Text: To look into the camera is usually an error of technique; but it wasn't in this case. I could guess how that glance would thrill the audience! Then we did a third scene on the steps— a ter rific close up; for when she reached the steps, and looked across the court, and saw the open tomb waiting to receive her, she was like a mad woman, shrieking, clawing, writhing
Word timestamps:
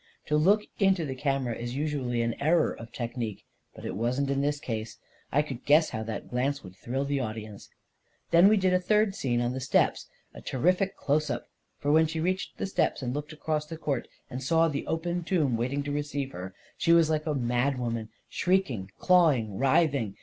To 0.25 0.35
look 0.35 0.63
into 0.79 1.05
the 1.05 1.13
camera 1.13 1.55
is 1.55 1.75
usually 1.75 2.23
an 2.23 2.33
error 2.41 2.71
of 2.73 2.91
technique; 2.91 3.45
but 3.75 3.85
it 3.85 3.95
wasn't 3.95 4.31
in 4.31 4.41
this 4.41 4.59
case. 4.59 4.97
I 5.31 5.43
could 5.43 5.63
guess 5.63 5.91
how 5.91 6.01
that 6.01 6.27
glance 6.27 6.63
would 6.63 6.75
thrill 6.75 7.05
the 7.05 7.19
audience! 7.19 7.69
Then 8.31 8.47
we 8.49 8.57
did 8.57 8.73
a 8.73 8.79
third 8.79 9.13
scene 9.13 9.41
on 9.41 9.53
the 9.53 9.59
steps— 9.59 10.07
a 10.33 10.41
ter 10.41 10.57
rific 10.57 10.95
close 10.95 11.29
up; 11.29 11.51
for 11.77 11.91
when 11.91 12.07
she 12.07 12.19
reached 12.19 12.57
the 12.57 12.65
steps, 12.65 13.03
and 13.03 13.13
looked 13.13 13.31
across 13.31 13.67
the 13.67 13.77
court, 13.77 14.07
and 14.27 14.41
saw 14.41 14.67
the 14.67 14.87
open 14.87 15.23
tomb 15.23 15.55
waiting 15.55 15.83
to 15.83 15.91
receive 15.91 16.31
her, 16.31 16.55
she 16.79 16.93
was 16.93 17.11
like 17.11 17.27
a 17.27 17.35
mad 17.35 17.77
woman, 17.77 18.09
shrieking, 18.27 18.89
clawing, 18.97 19.59
writhing 19.59 20.15